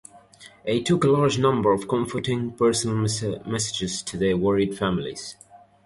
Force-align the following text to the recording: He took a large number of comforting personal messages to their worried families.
He 0.65 0.81
took 0.81 1.03
a 1.03 1.09
large 1.11 1.37
number 1.37 1.71
of 1.71 1.87
comforting 1.87 2.53
personal 2.53 2.95
messages 3.45 4.01
to 4.01 4.17
their 4.17 4.35
worried 4.35 4.75
families. 4.75 5.35